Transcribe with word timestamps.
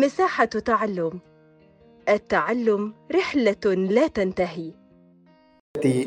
مساحة 0.00 0.44
تعلم. 0.44 1.20
التعلم 2.08 2.94
رحلة 3.14 3.74
لا 3.74 4.06
تنتهي. 4.06 4.72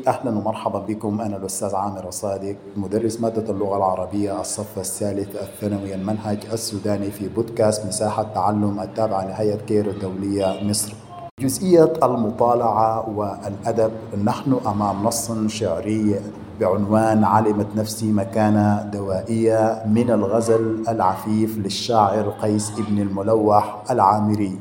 أهلا 0.06 0.30
ومرحبا 0.30 0.78
بكم. 0.78 1.20
أنا 1.20 1.36
الأستاذ 1.36 1.74
عامر 1.74 2.08
الصادق 2.08 2.56
مدرس 2.76 3.20
مادة 3.20 3.52
اللغة 3.52 3.76
العربية 3.76 4.40
الصف 4.40 4.78
الثالث 4.78 5.36
الثانوي 5.36 5.94
المنهج 5.94 6.38
السوداني 6.52 7.10
في 7.10 7.28
بودكاست 7.28 7.86
مساحة 7.86 8.22
تعلم 8.22 8.80
التابعة 8.80 9.26
لهيئة 9.26 9.56
كير 9.56 9.90
الدولية 9.90 10.62
مصر. 10.62 10.94
جزئية 11.40 11.92
المطالعة 12.02 13.08
والأدب. 13.16 13.92
نحن 14.24 14.56
أمام 14.66 15.04
نص 15.04 15.32
شعري 15.46 16.20
بعنوان 16.60 17.24
علمت 17.24 17.66
نفسي 17.76 18.12
مكانة 18.12 18.82
دوائية 18.92 19.82
من 19.86 20.10
الغزل 20.10 20.84
العفيف 20.88 21.58
للشاعر 21.58 22.28
قيس 22.42 22.72
ابن 22.78 22.98
الملوح 22.98 23.82
العامري. 23.90 24.58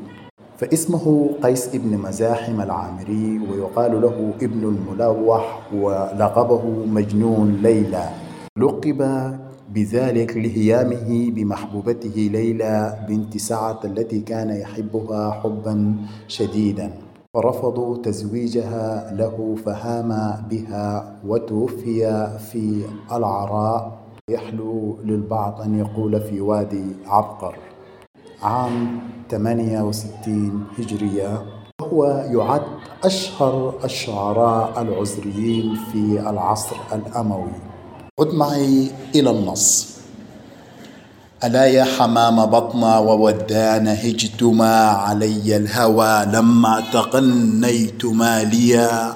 فاسمه 0.58 1.30
قيس 1.44 1.76
ابن 1.76 1.98
مزاحم 1.98 2.62
العامري 2.62 3.40
ويقال 3.52 4.02
له 4.02 4.32
ابن 4.42 4.64
الملوح 4.64 5.60
ولقبه 5.74 6.64
مجنون 6.88 7.60
ليلى. 7.62 8.10
لقب 8.58 9.02
بذلك 9.74 10.38
لهيامه 10.38 11.32
بمحبوبته 11.32 12.30
ليلى 12.34 13.06
بنت 13.10 13.38
سعد 13.38 13.86
التي 13.86 14.20
كان 14.20 14.50
يحبها 14.50 15.32
حبا 15.32 15.96
شديدا. 16.28 16.92
فرفضوا 17.34 17.98
تزويجها 17.98 19.14
له 19.14 19.56
فهام 19.66 20.10
بها 20.50 21.16
وتوفي 21.28 22.28
في 22.52 22.82
العراء. 23.12 24.00
يحلو 24.30 24.98
للبعض 25.04 25.62
أن 25.62 25.80
يقول 25.80 26.22
في 26.22 26.42
وادي 26.42 26.86
عبقر. 27.08 27.56
عام 28.44 29.00
68 29.30 30.64
هجرية. 30.78 31.42
وهو 31.82 32.06
يعد 32.06 32.62
أشهر 33.04 33.74
الشعراء 33.84 34.82
العزريين 34.82 35.76
في 35.92 36.30
العصر 36.30 36.76
الأموي. 36.94 37.69
عد 38.20 38.34
معي 38.34 38.92
إلى 39.16 39.30
النص. 39.30 39.88
ألا 41.44 41.66
يا 41.66 41.84
حمام 41.84 42.46
بطنا 42.46 43.00
وودان 43.00 43.88
هجتما 43.88 44.76
علي 44.76 45.58
الهوى 45.58 46.26
لما 46.34 46.84
تقنيتما 46.94 48.44
ليا. 48.44 49.16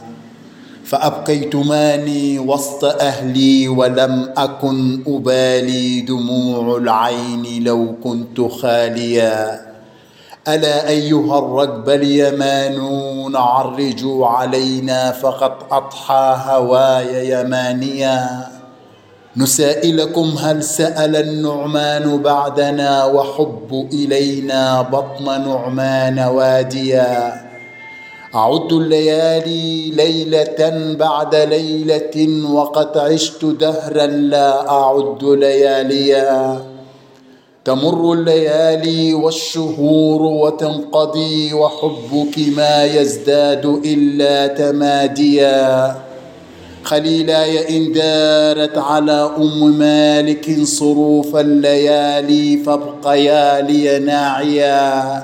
فأبقيتماني 0.85 2.39
وسط 2.39 2.83
أهلي 2.85 3.67
ولم 3.67 4.29
أكن 4.37 5.03
أبالي 5.07 6.01
دموع 6.01 6.77
العين 6.77 7.63
لو 7.63 7.95
كنت 8.03 8.41
خاليا. 8.41 9.61
ألا 10.47 10.87
أيها 10.87 11.39
الركب 11.39 11.89
اليمانون 11.89 13.35
عرجوا 13.35 14.27
علينا 14.27 15.11
فقد 15.11 15.53
أضحى 15.71 16.37
هواي 16.47 17.31
يمانيا. 17.31 18.52
نسائلكم 19.37 20.35
هل 20.39 20.63
سأل 20.63 21.15
النعمان 21.15 22.17
بعدنا 22.21 23.05
وحب 23.05 23.89
إلينا 23.93 24.81
بطن 24.81 25.25
نعمان 25.25 26.19
واديا؟ 26.19 27.33
أعد 28.35 28.73
الليالي 28.73 29.91
ليلة 29.91 30.93
بعد 30.99 31.35
ليلة 31.35 32.45
وقد 32.51 32.97
عشت 32.97 33.45
دهرا 33.45 34.05
لا 34.05 34.69
أعد 34.69 35.23
لياليا. 35.23 36.61
تمر 37.65 38.13
الليالي 38.13 39.13
والشهور 39.13 40.21
وتنقضي 40.21 41.53
وحبك 41.53 42.39
ما 42.57 42.83
يزداد 42.83 43.65
إلا 43.85 44.47
تماديا. 44.47 45.95
خليلاي 46.83 47.77
إن 47.77 47.91
دارت 47.91 48.77
على 48.77 49.31
أم 49.37 49.77
مالك 49.77 50.63
صروف 50.63 51.35
الليالي 51.35 52.57
فابقيا 52.57 53.61
لي 53.61 53.99
ناعيا. 53.99 55.23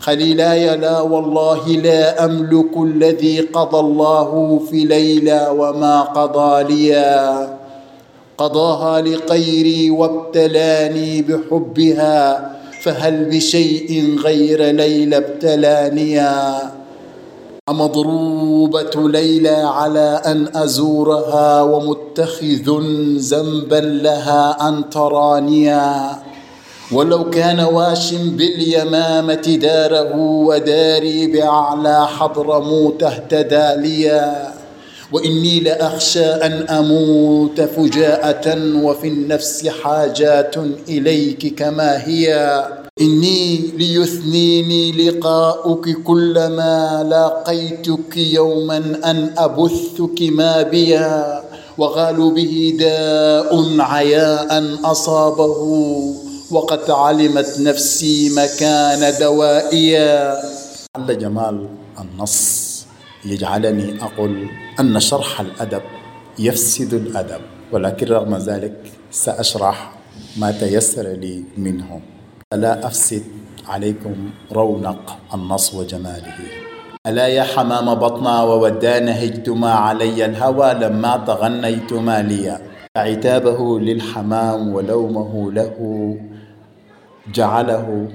خليلاي 0.00 0.76
لا 0.76 1.00
والله 1.00 1.68
لا 1.68 2.24
أملك 2.24 2.76
الذي 2.76 3.40
قضى 3.40 3.80
الله 3.80 4.60
في 4.70 4.84
ليلى 4.84 5.48
وما 5.52 6.00
قضى 6.00 6.74
ليا. 6.74 7.56
قضاها 8.38 9.00
لغيري 9.00 9.90
وابتلاني 9.90 11.22
بحبها 11.22 12.52
فهل 12.82 13.24
بشيء 13.24 14.16
غير 14.24 14.62
ليلى 14.62 15.16
ابتلانيا. 15.16 16.60
مضروبة 17.70 19.08
ليلى 19.08 19.48
على 19.48 20.22
أن 20.26 20.56
أزورها 20.56 21.62
ومتخذ 21.62 22.80
ذنبا 23.16 23.80
لها 24.02 24.68
أن 24.68 24.90
ترانيا. 24.90 26.10
ولو 26.92 27.30
كان 27.30 27.60
واش 27.60 28.14
باليمامة 28.14 29.58
داره 29.62 30.16
وداري 30.16 31.26
بأعلى 31.26 32.06
حضرموت 32.06 33.02
اهتدى 33.02 33.80
ليا. 33.82 34.52
وإني 35.12 35.60
لأخشى 35.60 36.26
أن 36.26 36.52
أموت 36.52 37.60
فجاءة 37.60 38.58
وفي 38.82 39.08
النفس 39.08 39.68
حاجات 39.68 40.54
إليك 40.88 41.54
كما 41.54 42.06
هي. 42.06 42.26
إني 43.00 43.56
ليثنيني 43.76 44.92
لقاؤك 44.92 45.88
كلما 46.02 47.06
لاقيتك 47.10 48.16
يوما 48.16 48.76
أن 49.10 49.34
أبثك 49.38 50.22
ما 50.22 50.62
بيا 50.62 51.42
وغالوا 51.78 52.30
به 52.30 52.76
داء 52.78 53.80
عياء 53.80 54.50
أصابه 54.84 55.58
وقد 56.50 56.90
علمت 56.90 57.60
نفسي 57.60 58.30
مكان 58.36 59.18
دوائيا 59.20 60.42
على 60.96 61.14
جمال 61.14 61.68
النص 62.00 62.84
يجعلني 63.24 64.02
أقول 64.04 64.48
أن 64.80 65.00
شرح 65.00 65.40
الأدب 65.40 65.82
يفسد 66.38 66.94
الأدب 66.94 67.40
ولكن 67.72 68.06
رغم 68.06 68.36
ذلك 68.36 68.92
سأشرح 69.10 69.92
ما 70.36 70.50
تيسر 70.50 71.08
لي 71.08 71.44
منه. 71.56 72.15
فلا 72.56 72.86
أفسد 72.86 73.22
عليكم 73.68 74.14
رونق 74.52 75.16
النص 75.34 75.74
وجماله. 75.74 76.34
ألا 77.06 77.26
يا 77.26 77.42
حمام 77.42 77.94
بطنا 77.94 78.42
وودان 78.42 79.08
هجتما 79.08 79.70
علي 79.70 80.24
الهوى 80.24 80.74
لما 80.74 81.16
تغنيتما 81.16 82.22
لي 82.22 82.58
عتابه 82.96 83.80
للحمام 83.80 84.74
ولومه 84.74 85.52
له 85.52 85.76
جعله 87.34 88.08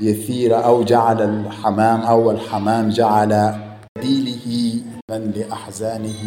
يثير 0.00 0.64
أو 0.64 0.82
جعل 0.82 1.22
الحمام 1.22 2.00
أو 2.00 2.30
الحمام 2.30 2.88
جعل 2.90 3.54
بديله 3.98 4.74
من 5.10 5.30
لأحزانه. 5.36 6.22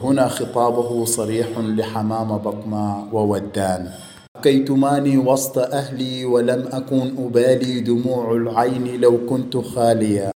هنا 0.00 0.28
خطابه 0.28 1.04
صريح 1.04 1.48
لحمام 1.58 2.28
بطنا 2.38 3.08
وودان. 3.12 3.90
بكيتماني 4.38 5.18
وسط 5.18 5.58
أهلي 5.58 6.24
ولم 6.24 6.68
أكن 6.72 7.14
أبالي 7.18 7.80
دموع 7.80 8.32
العين 8.32 9.00
لو 9.00 9.26
كنت 9.26 9.56
خاليا. 9.56 10.30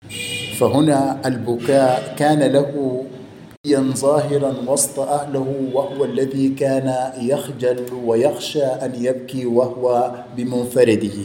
فهنا 0.58 1.20
البكاء 1.26 2.14
كان 2.18 2.38
له 2.52 3.02
ظاهرا 3.94 4.54
وسط 4.66 4.98
أهله 4.98 5.54
وهو 5.72 6.04
الذي 6.04 6.48
كان 6.48 7.12
يخجل 7.20 7.86
ويخشى 8.04 8.64
أن 8.64 8.92
يبكي 9.04 9.46
وهو 9.46 10.14
بمنفرده. 10.36 11.20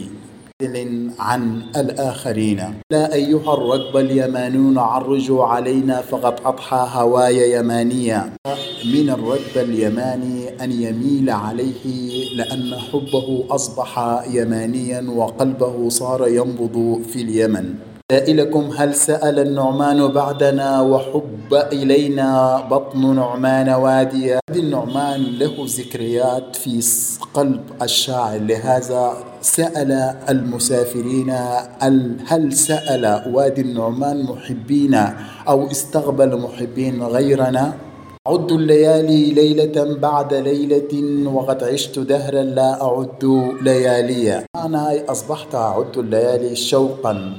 عن 1.19 1.62
الآخرين. 1.75 2.62
لا 2.91 3.13
أيها 3.13 3.53
الركب 3.53 3.97
اليمانون 3.97 4.77
عرجوا 4.77 5.44
علينا 5.44 6.01
فقد 6.01 6.35
أضحى 6.45 6.88
هواي 6.94 7.51
يمانيا 7.57 8.33
من 8.85 9.09
الركب 9.09 9.56
اليماني 9.69 10.63
أن 10.63 10.71
يميل 10.71 11.29
عليه 11.29 11.83
لأن 12.38 12.75
حبه 12.75 13.44
أصبح 13.50 14.23
يمانيا 14.31 15.01
وقلبه 15.09 15.89
صار 15.89 16.27
ينبض 16.27 17.01
في 17.09 17.21
اليمن. 17.21 17.94
سائلكم 18.12 18.69
هل 18.78 18.96
سأل 18.96 19.40
النعمان 19.40 20.07
بعدنا 20.07 20.81
وحب 20.81 21.54
إلينا 21.54 22.62
بطن 22.72 23.16
نعمان 23.16 23.69
واديا 23.69 24.40
هذا 24.50 24.60
النعمان 24.60 25.22
له 25.22 25.56
ذكريات 25.66 26.56
في 26.56 26.84
قلب 27.34 27.62
الشاعر 27.81 28.40
لهذا 28.40 29.13
سأل 29.42 29.92
المسافرين 30.30 31.30
هل 32.28 32.54
سأل 32.54 33.34
وادي 33.34 33.62
النعمان 33.62 34.24
محبين 34.24 34.96
أو 35.48 35.72
استقبل 35.72 36.38
محبين 36.42 37.04
غيرنا؟ 37.04 37.74
أعد 38.28 38.52
الليالي 38.52 39.31
ليلة 39.31 39.98
بعد 39.98 40.34
ليلة 40.34 40.94
وقد 41.30 41.63
عشت 41.63 42.00
دهرا 42.00 42.44
لا 42.44 42.84
أعد 42.84 43.24
لياليا 43.62 44.46
أنا 44.56 45.04
أصبحت 45.10 45.56
أعد 45.56 45.98
الليالي 45.98 46.56
شوقا. 46.56 47.34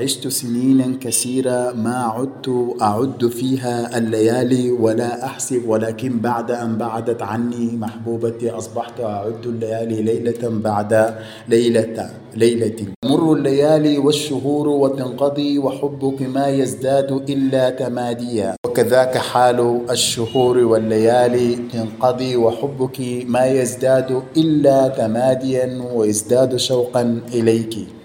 عشت 0.00 0.28
سنينا 0.28 0.96
كثيرة 1.00 1.72
ما 1.72 1.96
عدت 1.96 2.48
أعد 2.82 3.26
فيها 3.26 3.98
الليالي 3.98 4.70
ولا 4.70 5.24
أحسب 5.24 5.68
ولكن 5.68 6.18
بعد 6.18 6.50
أن 6.50 6.78
بعدت 6.78 7.22
عني 7.22 7.76
محبوبتي 7.76 8.50
أصبحت 8.50 9.00
أعد 9.00 9.46
الليالي 9.46 10.02
ليلة 10.02 10.48
بعد 10.48 11.14
ليلة 11.48 12.10
ليلة. 12.36 12.76
تمر 13.02 13.32
الليالي 13.32 13.98
والشهور 13.98 14.68
وتنقضي 14.68 15.58
وحبك 15.58 16.22
ما 16.22 16.46
يزداد 16.48 17.30
إلا 17.30 17.70
تماديا. 17.70 18.56
وكذاك 18.66 19.18
حال 19.18 19.80
الشهور 19.90 20.58
والليالي 20.58 21.56
تنقضي 21.72 22.36
وحبك 22.36 23.00
ما 23.26 23.46
يزداد 23.46 24.22
إلا 24.36 24.88
تماديا 24.88 25.82
ويزداد 25.94 26.56
شوقا 26.56 27.20
إليك. 27.34 27.99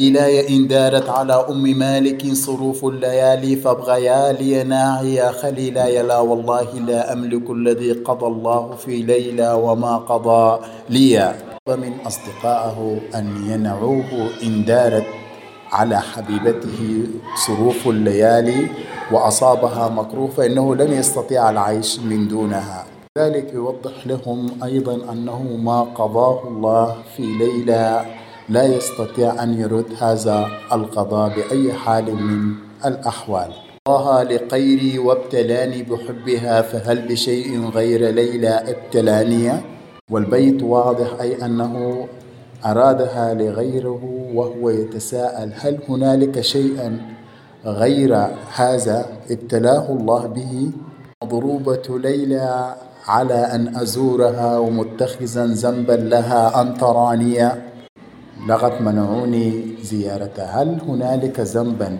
إلي 0.00 0.48
إن 0.48 0.68
دارت 0.68 1.08
على 1.08 1.32
أم 1.50 1.62
مالك 1.62 2.32
صروف 2.32 2.84
الليالي 2.84 3.56
فابغيا 3.56 4.32
لي 4.32 4.62
ناعيا 4.62 5.32
خليلا 5.32 6.02
لا 6.02 6.18
والله 6.18 6.72
لا 6.74 7.12
أملك 7.12 7.50
الذي 7.50 7.92
قضى 7.92 8.26
الله 8.26 8.76
في 8.76 9.02
ليلى 9.02 9.52
وما 9.52 9.96
قضى 9.96 10.64
لي. 10.88 11.34
ومن 11.68 11.92
أصدقائه 12.06 13.00
أن 13.14 13.26
ينعوه 13.50 14.28
إن 14.42 14.64
دارت 14.64 15.06
على 15.72 16.00
حبيبته 16.00 17.06
صروف 17.46 17.88
الليالي 17.88 18.66
وأصابها 19.12 19.88
مكروه 19.88 20.28
فإنه 20.28 20.74
لن 20.74 20.92
يستطيع 20.92 21.50
العيش 21.50 21.98
من 22.00 22.28
دونها. 22.28 22.84
ذلك 23.18 23.54
يوضح 23.54 24.06
لهم 24.06 24.46
أيضا 24.64 25.12
أنه 25.12 25.42
ما 25.42 25.80
قضاه 25.80 26.48
الله 26.48 26.96
في 27.16 27.22
ليلة 27.22 28.19
لا 28.50 28.64
يستطيع 28.64 29.42
أن 29.42 29.60
يرد 29.60 29.84
هذا 30.00 30.48
القضاء 30.72 31.28
بأي 31.36 31.72
حال 31.72 32.14
من 32.14 32.54
الأحوال. 32.86 33.50
الله 33.88 34.22
لقيري 34.22 34.98
وابتلاني 34.98 35.82
بحبها 35.82 36.62
فهل 36.62 37.08
بشيء 37.08 37.68
غير 37.68 38.08
ليلى 38.10 38.48
ابتلاني 38.48 39.52
والبيت 40.10 40.62
واضح 40.62 41.20
أي 41.20 41.44
أنه 41.44 42.06
أرادها 42.66 43.34
لغيره 43.34 44.30
وهو 44.34 44.70
يتساءل 44.70 45.52
هل 45.56 45.78
هنالك 45.88 46.40
شيئا 46.40 47.00
غير 47.64 48.26
هذا 48.54 49.06
ابتلاه 49.30 49.92
الله 49.92 50.26
به؟ 50.26 50.70
ضروبة 51.24 51.82
ليلى 51.98 52.74
على 53.06 53.34
أن 53.34 53.76
أزورها 53.76 54.58
ومتخذا 54.58 55.46
ذنبا 55.46 55.92
لها 55.92 56.60
أن 56.60 56.78
تراني 56.78 57.69
لقد 58.48 58.82
منعوني 58.82 59.62
زيارتها 59.82 60.62
هل 60.62 60.78
هنالك 60.88 61.40
ذنبا 61.40 61.98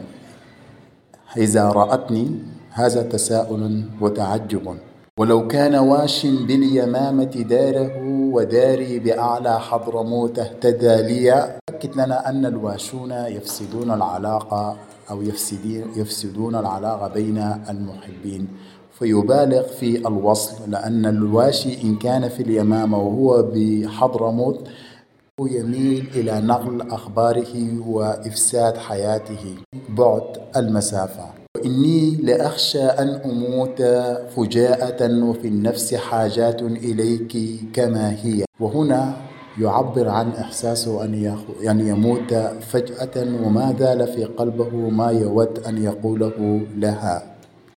إذا 1.37 1.69
رأتني؟ 1.69 2.31
هذا 2.71 3.03
تساؤل 3.03 3.85
وتعجب. 4.01 4.77
ولو 5.19 5.47
كان 5.49 5.75
واش 5.75 6.27
باليمامة 6.27 7.25
داره 7.25 7.93
وداري 8.33 8.99
بأعلى 8.99 9.61
حضرموت 9.61 10.39
اهتدى 10.39 10.97
لي 11.03 11.57
أكد 11.69 11.95
لنا 11.95 12.29
أن 12.29 12.47
الواشون 12.47 13.11
يفسدون 13.11 13.91
العلاقة 13.91 14.77
أو 15.11 15.23
يفسدون 15.97 16.55
العلاقة 16.55 17.09
بين 17.09 17.39
المحبين. 17.71 18.49
فيبالغ 18.99 19.63
في 19.63 19.99
الوصل 19.99 20.71
لأن 20.71 21.07
الواشي 21.07 21.83
إن 21.83 21.97
كان 21.97 22.29
في 22.29 22.43
اليمامة 22.43 22.99
وهو 22.99 23.51
بحضرموت 23.55 24.69
يميل 25.49 26.09
إلى 26.15 26.41
نقل 26.41 26.91
أخباره 26.91 27.89
وإفساد 27.89 28.77
حياته. 28.77 29.55
بعد 29.89 30.23
المسافة. 30.57 31.25
وإني 31.57 32.17
لأخشى 32.17 32.83
أن 32.83 33.09
أموت 33.09 33.83
فجاءة 34.37 35.25
وفي 35.25 35.49
النفس 35.49 35.95
حاجات 35.95 36.63
إليك 36.63 37.37
كما 37.73 38.11
هي. 38.23 38.45
وهنا 38.61 39.17
يعبر 39.61 40.09
عن 40.09 40.31
إحساسه 40.31 41.05
أن 41.05 41.81
يموت 41.81 42.35
فجأة 42.61 43.17
وما 43.45 43.75
زال 43.79 44.07
في 44.07 44.25
قلبه 44.25 44.71
ما 44.71 45.11
يود 45.11 45.59
أن 45.69 45.85
يقوله 45.85 46.61
لها. 46.77 47.30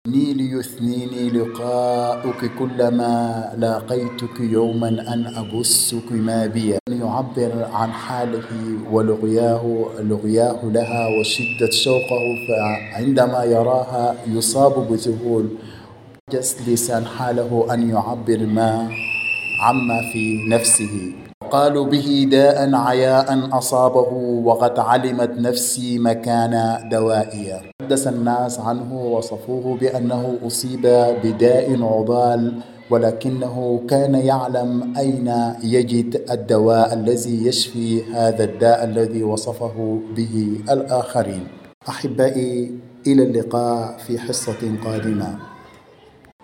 إني 0.07 0.33
ليثنيني 0.33 1.29
لقاؤك 1.29 2.51
كلما 2.59 3.53
لاقيتك 3.57 4.39
يوما 4.39 4.87
أن 4.89 5.25
أبسك 5.35 6.11
ما 6.11 6.45
بي. 6.45 6.77
يعبر 6.89 7.67
عن 7.73 7.91
حاله 7.91 8.49
ولغياه 8.91 9.85
لغياه 9.99 10.59
لها 10.65 11.07
وشدة 11.07 11.69
شوقه 11.71 12.23
فعندما 12.47 13.43
يراها 13.43 14.15
يصاب 14.27 14.87
بذهول. 14.91 15.49
جس 16.31 16.57
لسان 16.67 17.05
حاله 17.05 17.67
أن 17.73 17.89
يعبر 17.89 18.39
ما 18.45 18.91
عما 19.61 20.01
في 20.13 20.47
نفسه. 20.49 21.13
قالوا 21.53 21.85
به 21.85 22.27
داء 22.31 22.75
عياء 22.75 23.29
أصابه 23.53 24.11
وقد 24.43 24.79
علمت 24.79 25.31
نفسي 25.37 25.99
مكان 25.99 26.53
دوائي. 26.91 27.61
حدث 27.81 28.07
الناس 28.07 28.59
عنه 28.59 28.89
وصفوه 28.93 29.77
بأنه 29.77 30.37
أصيب 30.47 30.81
بداء 31.23 31.67
عضال 31.83 32.53
ولكنه 32.89 33.81
كان 33.89 34.15
يعلم 34.15 34.97
أين 34.97 35.29
يجد 35.63 36.31
الدواء 36.31 36.93
الذي 36.93 37.45
يشفي 37.47 38.03
هذا 38.13 38.43
الداء 38.43 38.83
الذي 38.83 39.23
وصفه 39.23 39.99
به 40.15 40.35
الآخرين. 40.71 41.47
أحبائي 41.89 42.71
إلى 43.07 43.23
اللقاء 43.23 43.97
في 43.97 44.19
حصة 44.19 44.61
قادمة. 44.85 45.37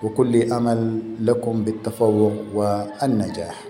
وكل 0.03 0.53
أمل 0.53 1.01
لكم 1.21 1.63
بالتفوق 1.63 2.33
والنجاح. 2.55 3.68